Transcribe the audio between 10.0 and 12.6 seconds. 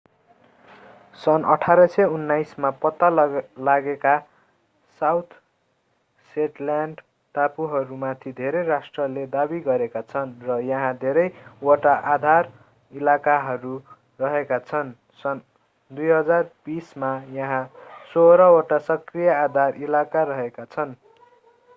छन् र यहाँ धेरै वटा आधार